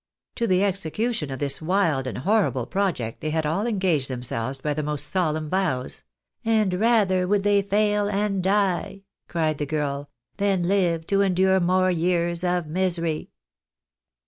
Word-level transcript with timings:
To 0.37 0.47
the 0.47 0.63
execution 0.63 1.29
of 1.29 1.37
this 1.37 1.61
wild 1.61 2.07
and 2.07 2.17
horrible 2.17 2.65
project 2.65 3.21
they 3.21 3.29
had 3.29 3.45
all 3.45 3.67
engaged 3.67 4.07
themselves 4.09 4.57
by 4.57 4.73
the 4.73 4.81
most 4.81 5.09
solemn 5.11 5.47
vows;" 5.47 6.01
and 6.43 6.73
rather 6.73 7.27
would 7.27 7.43
they 7.43 7.61
fail 7.61 8.09
and 8.09 8.41
die," 8.41 9.03
cried 9.27 9.59
the 9.59 9.67
girl,." 9.67 10.09
than 10.37 10.63
live 10.63 11.05
to 11.05 11.21
endure 11.21 11.59
more 11.59 11.91
years 11.91 12.43
of 12.43 12.65
misery." 12.65 13.29